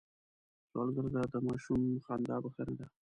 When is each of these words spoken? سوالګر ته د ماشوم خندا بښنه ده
سوالګر 0.69 1.05
ته 1.13 1.21
د 1.33 1.35
ماشوم 1.47 1.81
خندا 2.05 2.35
بښنه 2.43 2.73
ده 2.79 2.85